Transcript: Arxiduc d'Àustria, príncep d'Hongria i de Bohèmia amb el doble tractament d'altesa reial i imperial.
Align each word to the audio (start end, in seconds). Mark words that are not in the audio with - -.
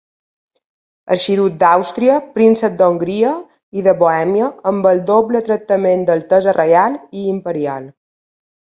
Arxiduc 1.15 1.59
d'Àustria, 1.63 2.15
príncep 2.39 2.79
d'Hongria 2.81 3.35
i 3.81 3.87
de 3.89 3.95
Bohèmia 4.03 4.51
amb 4.73 4.91
el 4.95 5.03
doble 5.15 5.47
tractament 5.51 6.09
d'altesa 6.11 6.59
reial 6.63 6.99
i 7.23 7.27
imperial. 7.37 7.89